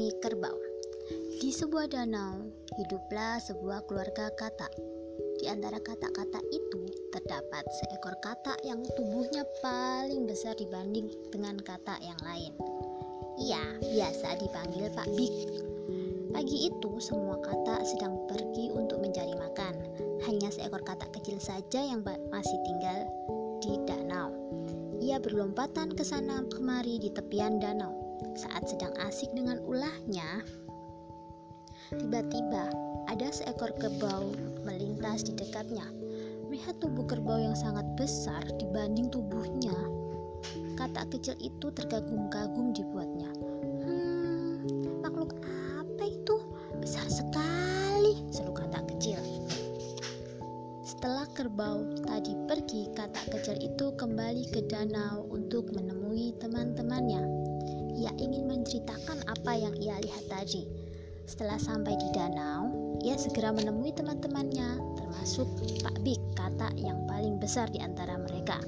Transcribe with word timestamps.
ditemui 0.00 0.16
kerbau. 0.24 0.56
Di 1.40 1.52
sebuah 1.52 1.92
danau, 1.92 2.48
hiduplah 2.80 3.36
sebuah 3.36 3.84
keluarga 3.84 4.32
katak. 4.32 4.72
Di 5.40 5.48
antara 5.48 5.76
kata-kata 5.76 6.40
itu 6.52 6.82
terdapat 7.12 7.64
seekor 7.68 8.16
katak 8.24 8.56
yang 8.64 8.80
tubuhnya 8.96 9.44
paling 9.60 10.24
besar 10.24 10.56
dibanding 10.56 11.12
dengan 11.28 11.60
katak 11.60 12.00
yang 12.00 12.16
lain. 12.24 12.52
Ia 13.40 13.64
biasa 13.80 14.40
dipanggil 14.40 14.88
Pak 14.96 15.08
Big. 15.16 15.32
Pagi 16.32 16.72
itu 16.72 16.90
semua 17.00 17.36
katak 17.44 17.84
sedang 17.84 18.24
pergi 18.24 18.72
untuk 18.72 19.04
mencari 19.04 19.36
makan. 19.36 19.74
Hanya 20.24 20.48
seekor 20.48 20.80
katak 20.80 21.12
kecil 21.12 21.36
saja 21.40 21.80
yang 21.84 22.00
masih 22.32 22.56
tinggal 22.64 23.04
di 23.60 23.76
danau. 23.84 24.32
Ia 25.00 25.20
berlompatan 25.20 25.92
ke 25.92 26.04
sana 26.04 26.44
kemari 26.48 27.00
di 27.00 27.08
tepian 27.12 27.60
danau. 27.60 28.09
Saat 28.36 28.68
sedang 28.68 28.92
asik 29.04 29.32
dengan 29.32 29.60
ulahnya, 29.64 30.44
tiba-tiba 31.94 32.70
ada 33.08 33.28
seekor 33.32 33.72
kerbau 33.80 34.30
melintas 34.62 35.26
di 35.26 35.32
dekatnya. 35.34 35.84
Melihat 36.50 36.78
tubuh 36.82 37.06
kerbau 37.06 37.38
yang 37.38 37.54
sangat 37.54 37.86
besar 37.94 38.42
dibanding 38.58 39.06
tubuhnya, 39.08 39.76
kata 40.74 41.06
kecil 41.14 41.38
itu 41.38 41.70
tergagum-gagum 41.70 42.74
dibuatnya. 42.74 43.30
Hmm, 43.86 44.58
makhluk 44.98 45.38
apa 45.78 46.04
itu? 46.10 46.42
Besar 46.82 47.06
sekali, 47.06 48.18
seru 48.34 48.50
kata 48.50 48.82
kecil. 48.90 49.22
Setelah 50.82 51.30
kerbau 51.32 51.86
tadi 52.02 52.34
pergi, 52.50 52.90
kata 52.98 53.30
kecil 53.30 53.56
itu 53.62 53.94
kembali 53.94 54.50
ke 54.50 54.66
danau 54.66 55.22
untuk 55.30 55.70
menemui 55.70 56.34
teman-temannya. 56.42 57.29
Menceritakan 58.60 59.24
apa 59.24 59.56
yang 59.56 59.72
ia 59.80 59.96
lihat 60.04 60.28
tadi. 60.28 60.68
Setelah 61.24 61.56
sampai 61.56 61.96
di 61.96 62.12
danau, 62.12 62.68
ia 63.00 63.16
segera 63.16 63.56
menemui 63.56 63.88
teman-temannya, 63.96 64.76
termasuk 65.00 65.48
Pak 65.80 65.96
Big, 66.04 66.20
kata 66.36 66.68
yang 66.76 67.08
paling 67.08 67.40
besar 67.40 67.72
di 67.72 67.80
antara 67.80 68.20
mereka. 68.20 68.60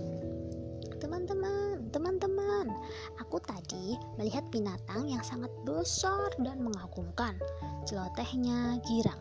Teman-teman, 0.97 1.93
teman-teman, 1.93 2.73
aku 3.21 3.37
tadi 3.45 4.01
melihat 4.17 4.49
binatang 4.49 5.13
yang 5.13 5.21
sangat 5.21 5.53
besar 5.69 6.33
dan 6.41 6.65
mengagumkan. 6.65 7.37
Celotehnya 7.85 8.81
girang. 8.89 9.21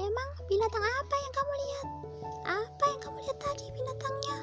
Memang 0.00 0.28
binatang 0.48 0.80
apa 0.80 1.14
yang 1.20 1.32
kamu 1.36 1.52
lihat? 1.60 1.88
Apa 2.48 2.84
yang 2.88 3.00
kamu 3.04 3.16
lihat 3.20 3.36
tadi 3.36 3.66
binatangnya? 3.68 4.38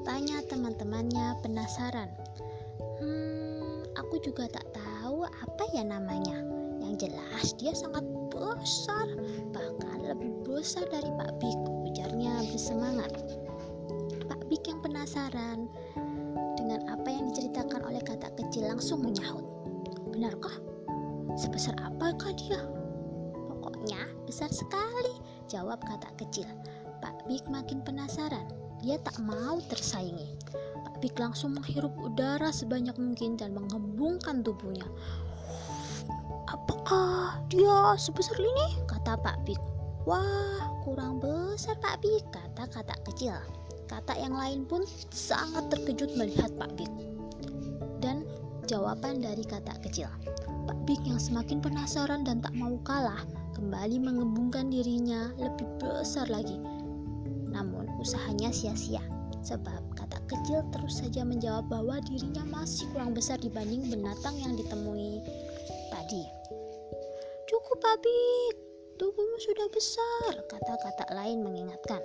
Tanya 0.00 0.38
teman-temannya 0.48 1.26
penasaran. 1.44 2.19
Juga 4.20 4.44
tak 4.52 4.68
tahu 4.76 5.24
apa 5.24 5.64
ya 5.72 5.80
namanya. 5.80 6.44
Yang 6.84 7.08
jelas 7.08 7.56
dia 7.56 7.72
sangat 7.72 8.04
besar, 8.28 9.08
bahkan 9.56 10.04
lebih 10.04 10.32
besar 10.44 10.84
dari 10.92 11.08
Pak 11.16 11.40
Bik, 11.40 11.60
ujarnya 11.88 12.44
bersemangat. 12.52 13.12
Pak 14.28 14.40
Bik 14.52 14.68
yang 14.68 14.84
penasaran 14.84 15.72
dengan 16.60 16.84
apa 16.92 17.08
yang 17.08 17.32
diceritakan 17.32 17.80
oleh 17.88 18.04
kata 18.04 18.28
kecil 18.36 18.68
langsung 18.68 19.00
menyahut. 19.00 19.44
Benarkah? 20.12 20.60
Sebesar 21.40 21.72
apakah 21.80 22.36
dia? 22.36 22.60
Pokoknya 23.48 24.04
besar 24.28 24.52
sekali, 24.52 25.16
jawab 25.48 25.80
kata 25.80 26.12
kecil. 26.20 26.46
Pak 27.00 27.24
Bik 27.24 27.48
makin 27.48 27.80
penasaran. 27.80 28.59
Dia 28.80 28.96
tak 29.00 29.20
mau 29.20 29.60
tersaingi. 29.68 30.36
Pak 30.56 31.04
Bik 31.04 31.20
langsung 31.20 31.56
menghirup 31.56 31.92
udara 32.00 32.48
sebanyak 32.48 32.96
mungkin 32.96 33.36
dan 33.36 33.52
menghembungkan 33.52 34.40
tubuhnya. 34.40 34.88
Apakah 36.48 37.38
dia 37.52 37.94
sebesar 38.00 38.40
ini? 38.40 38.80
Kata 38.88 39.20
Pak 39.20 39.44
Bik. 39.44 39.60
Wah, 40.08 40.80
kurang 40.80 41.20
besar 41.20 41.76
Pak 41.84 42.00
Bik, 42.00 42.24
kata 42.32 42.64
kata 42.72 42.96
kecil. 43.04 43.36
Kata 43.84 44.16
yang 44.16 44.32
lain 44.32 44.64
pun 44.64 44.86
sangat 45.12 45.68
terkejut 45.68 46.16
melihat 46.16 46.48
Pak 46.56 46.72
Bik. 46.80 46.92
Dan 48.00 48.24
jawaban 48.64 49.20
dari 49.20 49.44
kata 49.44 49.76
kecil. 49.84 50.08
Pak 50.64 50.78
Bik 50.88 51.04
yang 51.04 51.20
semakin 51.20 51.60
penasaran 51.60 52.24
dan 52.24 52.40
tak 52.40 52.56
mau 52.56 52.80
kalah 52.86 53.20
kembali 53.58 54.00
mengembungkan 54.00 54.72
dirinya 54.72 55.34
lebih 55.36 55.68
besar 55.82 56.30
lagi. 56.32 56.56
Usahanya 58.00 58.48
sia-sia, 58.48 59.04
sebab 59.44 59.84
kata 59.92 60.16
kecil 60.24 60.64
terus 60.72 61.04
saja 61.04 61.20
menjawab 61.20 61.68
bahwa 61.68 62.00
dirinya 62.08 62.40
masih 62.48 62.88
kurang 62.96 63.12
besar 63.12 63.36
dibanding 63.36 63.84
binatang 63.92 64.40
yang 64.40 64.56
ditemui 64.56 65.20
tadi. 65.92 66.24
Cukup, 67.44 67.76
Babik, 67.84 68.54
tubuhmu 68.96 69.36
sudah 69.36 69.68
besar, 69.68 70.32
kata-kata 70.48 71.12
lain 71.12 71.44
mengingatkan. 71.44 72.00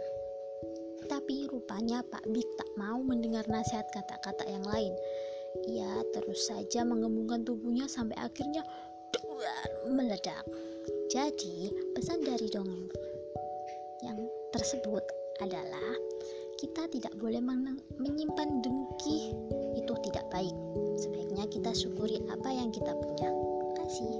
Tapi 1.07 1.47
rupanya 1.47 2.03
Pak 2.11 2.27
Bik 2.27 2.49
tak 2.59 2.69
mau 2.75 2.99
mendengar 2.99 3.47
nasihat 3.47 3.87
kata-kata 3.95 4.43
yang 4.51 4.65
lain. 4.67 4.91
Ia 5.69 6.03
terus 6.11 6.51
saja 6.51 6.83
mengembungkan 6.83 7.47
tubuhnya 7.47 7.87
sampai 7.87 8.19
akhirnya 8.19 8.67
meledak. 9.87 10.43
Jadi, 11.07 11.71
pesan 11.95 12.25
dari 12.25 12.51
dongeng 12.51 12.89
yang 14.03 14.19
tersebut 14.51 15.24
adalah 15.43 15.91
kita 16.55 16.87
tidak 16.87 17.11
boleh 17.19 17.43
menyimpan 17.99 18.63
dengki 18.63 19.35
itu 19.75 19.93
tidak 20.07 20.23
baik. 20.31 20.55
Sebaiknya 20.95 21.45
kita 21.51 21.71
syukuri 21.75 22.23
apa 22.31 22.49
yang 22.55 22.71
kita 22.71 22.95
punya. 22.95 23.29
Kasih. 23.75 24.13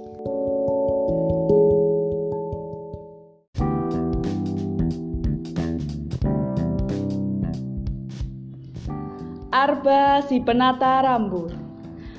Arba 9.56 10.20
si 10.28 10.36
penata 10.44 11.00
rambut. 11.00 11.56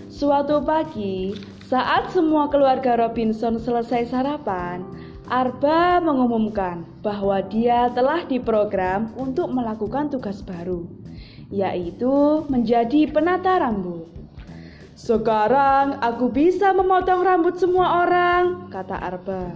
Suatu 0.10 0.66
pagi, 0.66 1.38
saat 1.70 2.10
semua 2.10 2.50
keluarga 2.50 2.98
Robinson 2.98 3.62
selesai 3.62 4.10
sarapan, 4.10 4.82
Arba 5.28 6.00
mengumumkan 6.00 6.88
bahwa 7.04 7.44
dia 7.44 7.92
telah 7.92 8.24
diprogram 8.24 9.12
untuk 9.20 9.52
melakukan 9.52 10.08
tugas 10.08 10.40
baru, 10.40 10.88
yaitu 11.52 12.48
menjadi 12.48 13.12
penata 13.12 13.60
rambut. 13.60 14.08
Sekarang 14.96 16.00
aku 16.00 16.32
bisa 16.32 16.72
memotong 16.72 17.28
rambut 17.28 17.60
semua 17.60 18.08
orang, 18.08 18.72
kata 18.72 18.96
Arba. 18.96 19.52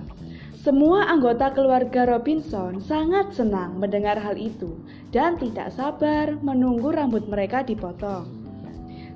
Semua 0.60 1.08
anggota 1.08 1.50
keluarga 1.56 2.06
Robinson 2.06 2.84
sangat 2.84 3.34
senang 3.34 3.80
mendengar 3.80 4.20
hal 4.20 4.36
itu 4.38 4.76
dan 5.10 5.40
tidak 5.40 5.74
sabar 5.74 6.38
menunggu 6.44 6.92
rambut 6.92 7.26
mereka 7.32 7.66
dipotong. 7.66 8.28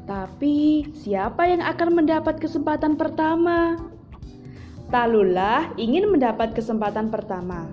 Tapi 0.08 0.90
siapa 0.98 1.46
yang 1.46 1.62
akan 1.62 2.02
mendapat 2.02 2.42
kesempatan 2.42 2.98
pertama? 2.98 3.78
Talula 4.96 5.76
ingin 5.76 6.08
mendapat 6.08 6.56
kesempatan 6.56 7.12
pertama. 7.12 7.68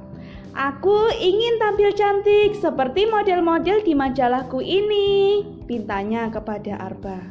Aku 0.59 1.07
ingin 1.23 1.55
tampil 1.63 1.95
cantik 1.95 2.59
seperti 2.59 3.07
model-model 3.07 3.79
di 3.87 3.95
majalahku 3.95 4.59
ini, 4.59 5.47
pintanya 5.71 6.27
kepada 6.35 6.83
Arba. 6.83 7.23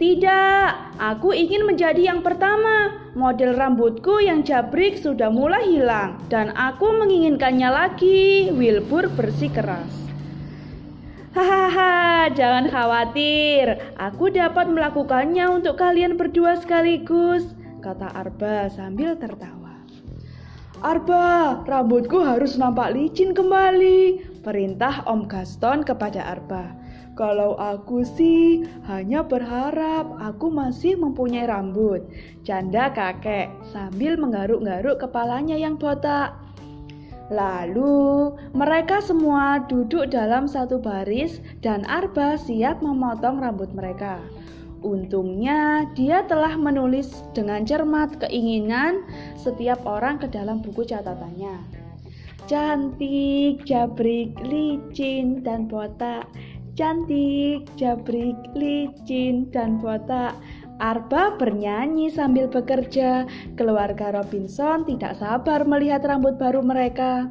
Tidak, 0.00 0.96
aku 0.96 1.36
ingin 1.36 1.68
menjadi 1.68 2.08
yang 2.08 2.24
pertama. 2.24 2.96
Model 3.12 3.52
rambutku 3.52 4.16
yang 4.24 4.40
jabrik 4.40 4.96
sudah 4.96 5.28
mulai 5.28 5.68
hilang 5.68 6.16
dan 6.32 6.56
aku 6.56 6.88
menginginkannya 7.04 7.68
lagi. 7.68 8.48
Wilbur 8.48 9.12
bersikeras. 9.12 9.92
Hahaha, 11.36 12.32
jangan 12.32 12.72
khawatir. 12.72 13.76
Aku 14.00 14.32
dapat 14.32 14.72
melakukannya 14.72 15.52
untuk 15.52 15.76
kalian 15.76 16.16
berdua 16.16 16.56
sekaligus, 16.56 17.57
kata 17.80 18.10
Arba 18.14 18.68
sambil 18.70 19.14
tertawa. 19.18 19.78
Arba, 20.78 21.58
rambutku 21.66 22.22
harus 22.22 22.54
nampak 22.54 22.94
licin 22.94 23.34
kembali, 23.34 24.22
perintah 24.46 25.02
Om 25.10 25.26
Gaston 25.26 25.82
kepada 25.82 26.22
Arba. 26.22 26.70
Kalau 27.18 27.58
aku 27.58 28.06
sih 28.06 28.62
hanya 28.86 29.26
berharap 29.26 30.06
aku 30.22 30.54
masih 30.54 30.94
mempunyai 30.94 31.50
rambut, 31.50 32.06
canda 32.46 32.94
kakek 32.94 33.50
sambil 33.74 34.14
menggaruk-garuk 34.14 35.02
kepalanya 35.02 35.58
yang 35.58 35.74
botak. 35.74 36.38
Lalu 37.26 38.38
mereka 38.54 39.02
semua 39.02 39.66
duduk 39.66 40.14
dalam 40.14 40.46
satu 40.46 40.78
baris 40.78 41.42
dan 41.58 41.82
Arba 41.90 42.38
siap 42.38 42.78
memotong 42.86 43.42
rambut 43.42 43.74
mereka. 43.74 44.22
Untungnya 44.78 45.90
dia 45.98 46.22
telah 46.30 46.54
menulis 46.54 47.26
dengan 47.34 47.66
cermat 47.66 48.22
keinginan 48.22 49.02
setiap 49.34 49.82
orang 49.82 50.22
ke 50.22 50.30
dalam 50.30 50.62
buku 50.62 50.86
catatannya. 50.86 51.58
Cantik, 52.48 53.66
jabrik, 53.68 54.32
licin, 54.46 55.44
dan 55.44 55.68
botak. 55.68 56.30
Cantik, 56.78 57.66
jabrik, 57.74 58.38
licin, 58.54 59.50
dan 59.50 59.82
botak. 59.82 60.32
Arba 60.78 61.34
bernyanyi 61.34 62.08
sambil 62.08 62.46
bekerja. 62.46 63.26
Keluarga 63.58 64.14
Robinson 64.14 64.86
tidak 64.86 65.18
sabar 65.18 65.66
melihat 65.66 66.06
rambut 66.06 66.38
baru 66.38 66.62
mereka. 66.62 67.26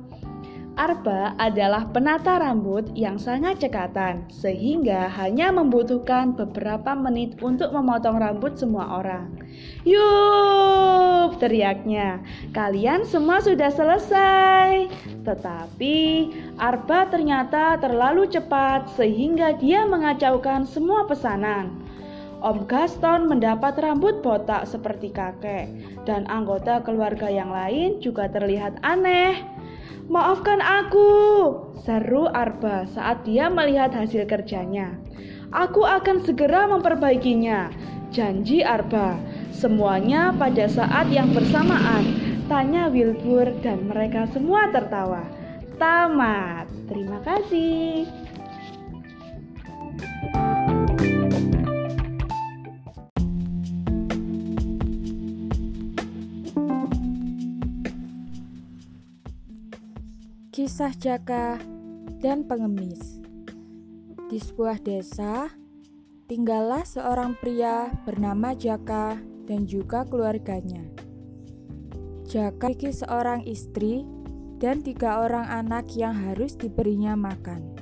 Arba 0.78 1.34
adalah 1.42 1.90
penata 1.90 2.38
rambut 2.38 2.86
yang 2.94 3.18
sangat 3.18 3.58
cekatan, 3.58 4.30
sehingga 4.30 5.10
hanya 5.10 5.50
membutuhkan 5.50 6.38
beberapa 6.38 6.94
menit 6.94 7.34
untuk 7.42 7.74
memotong 7.74 8.22
rambut 8.22 8.62
semua 8.62 9.02
orang. 9.02 9.26
Yup, 9.82 11.42
teriaknya. 11.42 12.22
Kalian 12.54 13.10
semua 13.10 13.42
sudah 13.42 13.74
selesai. 13.74 14.86
Tetapi 15.26 15.98
Arba 16.62 17.10
ternyata 17.10 17.82
terlalu 17.82 18.30
cepat 18.30 18.86
sehingga 18.94 19.58
dia 19.58 19.82
mengacaukan 19.82 20.70
semua 20.70 21.10
pesanan. 21.10 21.74
Om 22.38 22.70
Gaston 22.70 23.26
mendapat 23.26 23.82
rambut 23.82 24.22
botak 24.22 24.70
seperti 24.70 25.10
kakek, 25.10 25.74
dan 26.06 26.30
anggota 26.30 26.86
keluarga 26.86 27.34
yang 27.34 27.50
lain 27.50 27.98
juga 27.98 28.30
terlihat 28.30 28.78
aneh. 28.86 29.57
Maafkan 30.08 30.64
aku, 30.64 31.12
seru 31.84 32.32
Arba 32.32 32.88
saat 32.92 33.28
dia 33.28 33.52
melihat 33.52 33.92
hasil 33.92 34.24
kerjanya. 34.28 34.96
Aku 35.52 35.84
akan 35.84 36.24
segera 36.24 36.68
memperbaikinya. 36.68 37.72
Janji 38.12 38.64
Arba, 38.64 39.20
semuanya 39.52 40.32
pada 40.36 40.68
saat 40.72 41.12
yang 41.12 41.36
bersamaan. 41.36 42.04
Tanya 42.48 42.88
Wilbur 42.88 43.52
dan 43.60 43.92
mereka 43.92 44.28
semua 44.32 44.72
tertawa. 44.72 45.28
Tamat. 45.76 46.72
Terima 46.88 47.20
kasih. 47.28 48.27
Kisah 60.58 60.98
Jaka 60.98 61.62
dan 62.18 62.42
Pengemis 62.50 63.22
Di 64.26 64.42
sebuah 64.42 64.82
desa, 64.82 65.54
tinggallah 66.26 66.82
seorang 66.82 67.38
pria 67.38 67.94
bernama 68.10 68.58
Jaka 68.58 69.22
dan 69.46 69.70
juga 69.70 70.02
keluarganya. 70.10 70.82
Jaka 72.26 72.74
memiliki 72.74 72.90
seorang 72.90 73.46
istri 73.46 74.02
dan 74.58 74.82
tiga 74.82 75.22
orang 75.22 75.46
anak 75.46 75.94
yang 75.94 76.18
harus 76.18 76.58
diberinya 76.58 77.14
makan. 77.14 77.78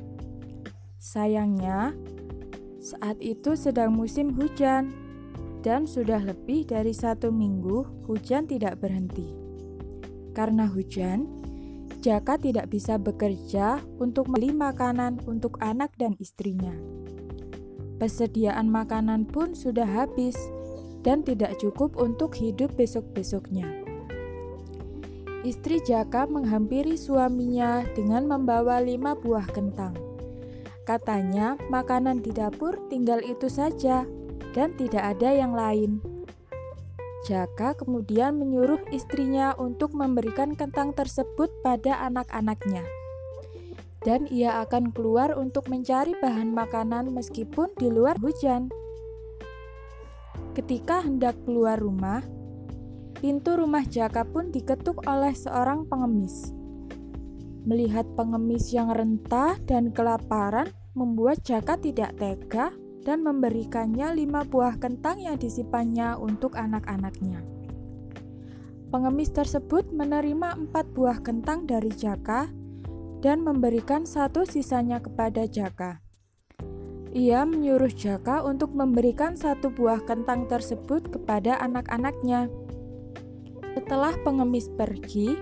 Sayangnya, 0.99 1.95
saat 2.83 3.23
itu 3.23 3.55
sedang 3.55 3.95
musim 3.95 4.35
hujan 4.35 4.91
dan 5.63 5.87
sudah 5.87 6.19
lebih 6.19 6.67
dari 6.67 6.91
satu 6.91 7.31
minggu 7.31 8.03
hujan 8.03 8.51
tidak 8.51 8.83
berhenti. 8.83 9.31
Karena 10.35 10.67
hujan, 10.67 11.34
Jaka 12.05 12.37
tidak 12.37 12.69
bisa 12.69 13.01
bekerja 13.01 13.81
untuk 13.97 14.29
membeli 14.29 14.53
makanan 14.53 15.25
untuk 15.25 15.57
anak 15.57 15.89
dan 15.97 16.13
istrinya. 16.21 16.77
Persediaan 17.97 18.69
makanan 18.69 19.25
pun 19.25 19.57
sudah 19.57 19.89
habis 19.89 20.37
dan 21.01 21.25
tidak 21.25 21.57
cukup 21.57 21.97
untuk 21.97 22.37
hidup 22.37 22.77
besok-besoknya. 22.77 23.65
Istri 25.41 25.81
Jaka 25.81 26.29
menghampiri 26.29 26.93
suaminya 26.93 27.81
dengan 27.97 28.29
membawa 28.29 28.85
lima 28.85 29.17
buah 29.17 29.49
kentang. 29.49 29.97
Katanya, 30.85 31.57
makanan 31.73 32.21
di 32.21 32.29
dapur 32.29 32.85
tinggal 32.85 33.17
itu 33.25 33.49
saja 33.49 34.05
dan 34.53 34.77
tidak 34.77 35.17
ada 35.17 35.33
yang 35.33 35.57
lain. 35.57 35.97
Jaka 37.25 37.73
kemudian 37.73 38.37
menyuruh 38.37 38.85
istrinya 38.93 39.57
untuk 39.57 39.97
memberikan 39.97 40.53
kentang 40.53 40.93
tersebut 40.93 41.49
pada 41.65 41.97
anak-anaknya. 42.05 42.85
Dan 44.05 44.29
ia 44.29 44.61
akan 44.61 44.93
keluar 44.93 45.33
untuk 45.33 45.65
mencari 45.65 46.13
bahan 46.21 46.53
makanan 46.53 47.09
meskipun 47.09 47.73
di 47.81 47.89
luar 47.89 48.21
hujan. 48.21 48.69
Ketika 50.53 51.01
hendak 51.01 51.33
keluar 51.49 51.81
rumah, 51.81 52.21
pintu 53.17 53.57
rumah 53.57 53.81
Jaka 53.81 54.21
pun 54.29 54.53
diketuk 54.53 55.01
oleh 55.09 55.33
seorang 55.33 55.89
pengemis. 55.89 56.53
Melihat 57.65 58.05
pengemis 58.13 58.69
yang 58.69 58.93
rentah 58.93 59.57
dan 59.65 59.89
kelaparan 59.89 60.69
membuat 60.93 61.41
Jaka 61.41 61.81
tidak 61.81 62.13
tega 62.21 62.69
dan 63.05 63.21
memberikannya 63.21 64.17
lima 64.17 64.41
buah 64.43 64.81
kentang 64.81 65.21
yang 65.21 65.37
disimpannya 65.37 66.17
untuk 66.17 66.57
anak-anaknya. 66.57 67.45
Pengemis 68.89 69.29
tersebut 69.29 69.93
menerima 69.93 70.57
empat 70.65 70.89
buah 70.97 71.21
kentang 71.21 71.69
dari 71.69 71.93
Jaka 71.93 72.49
dan 73.21 73.45
memberikan 73.45 74.09
satu 74.09 74.43
sisanya 74.43 75.01
kepada 75.01 75.45
Jaka. 75.45 76.01
Ia 77.15 77.47
menyuruh 77.47 77.93
Jaka 77.93 78.43
untuk 78.43 78.75
memberikan 78.75 79.39
satu 79.39 79.71
buah 79.71 80.03
kentang 80.03 80.51
tersebut 80.51 81.13
kepada 81.13 81.61
anak-anaknya. 81.61 82.51
Setelah 83.77 84.17
pengemis 84.25 84.67
pergi, 84.67 85.39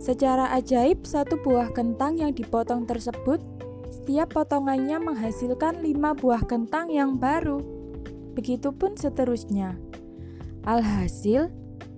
secara 0.00 0.52
ajaib 0.56 1.04
satu 1.04 1.36
buah 1.40 1.72
kentang 1.76 2.16
yang 2.16 2.32
dipotong 2.32 2.88
tersebut 2.88 3.40
setiap 4.10 4.42
potongannya 4.42 4.98
menghasilkan 4.98 5.86
lima 5.86 6.18
buah 6.18 6.42
kentang 6.42 6.90
yang 6.90 7.14
baru. 7.22 7.62
Begitupun 8.34 8.98
seterusnya. 8.98 9.78
Alhasil, 10.66 11.46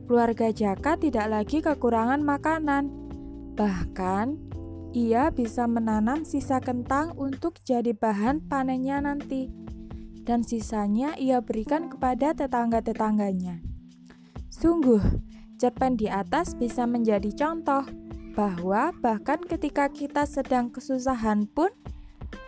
keluarga 0.05 0.53
Jaka 0.53 1.01
tidak 1.01 1.33
lagi 1.33 1.65
kekurangan 1.65 2.21
makanan. 2.21 2.93
Bahkan, 3.57 4.37
ia 4.93 5.33
bisa 5.33 5.65
menanam 5.65 6.29
sisa 6.29 6.61
kentang 6.61 7.17
untuk 7.17 7.57
jadi 7.65 7.97
bahan 7.97 8.45
panennya 8.45 9.01
nanti. 9.01 9.49
Dan 10.21 10.45
sisanya 10.45 11.17
ia 11.17 11.41
berikan 11.41 11.89
kepada 11.89 12.37
tetangga-tetangganya. 12.37 13.65
Sungguh, 14.53 15.01
cerpen 15.57 15.97
di 15.97 16.13
atas 16.13 16.61
bisa 16.61 16.85
menjadi 16.85 17.33
contoh 17.33 17.89
bahwa 18.37 18.93
bahkan 19.01 19.41
ketika 19.41 19.89
kita 19.89 20.29
sedang 20.29 20.69
kesusahan 20.69 21.49
pun, 21.49 21.73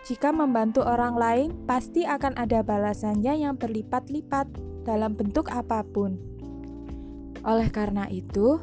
jika 0.05 0.29
membantu 0.29 0.85
orang 0.85 1.17
lain, 1.17 1.49
pasti 1.65 2.05
akan 2.05 2.37
ada 2.37 2.61
balasannya 2.61 3.41
yang 3.41 3.57
berlipat-lipat 3.57 4.45
dalam 4.85 5.17
bentuk 5.17 5.49
apa 5.49 5.81
pun. 5.81 6.21
Oleh 7.41 7.73
karena 7.73 8.05
itu, 8.09 8.61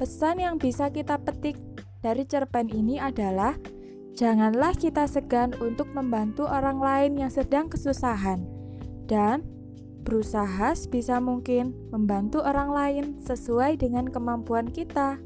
pesan 0.00 0.40
yang 0.40 0.56
bisa 0.56 0.88
kita 0.88 1.20
petik 1.20 1.60
dari 2.00 2.24
cerpen 2.24 2.72
ini 2.72 2.96
adalah: 2.96 3.52
janganlah 4.16 4.72
kita 4.72 5.04
segan 5.04 5.52
untuk 5.60 5.92
membantu 5.92 6.48
orang 6.48 6.80
lain 6.80 7.20
yang 7.20 7.32
sedang 7.32 7.68
kesusahan, 7.68 8.44
dan 9.08 9.44
berusaha 10.02 10.74
sebisa 10.74 11.20
mungkin 11.20 11.76
membantu 11.92 12.40
orang 12.42 12.72
lain 12.72 13.04
sesuai 13.20 13.76
dengan 13.76 14.08
kemampuan 14.08 14.68
kita. 14.72 15.20